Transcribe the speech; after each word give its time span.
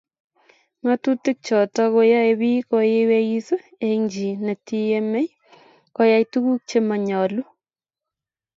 ngatutik 0.81 1.37
chutok 1.45 1.89
ko 1.93 2.01
yae 2.13 2.31
piik 2.39 2.65
koyweis 2.69 3.47
eng' 3.87 4.07
chii 4.11 4.39
netiemei 4.45 5.29
koyai 5.95 6.25
tuguk 6.31 6.61
che 6.69 6.79
manyalu 6.87 7.41